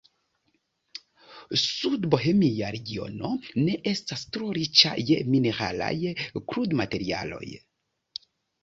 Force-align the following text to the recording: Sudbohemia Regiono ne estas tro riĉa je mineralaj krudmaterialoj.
Sudbohemia 1.63 2.71
Regiono 2.77 3.31
ne 3.67 3.77
estas 3.93 4.25
tro 4.39 4.49
riĉa 4.61 4.97
je 5.13 5.21
mineralaj 5.37 5.95
krudmaterialoj. 6.25 7.47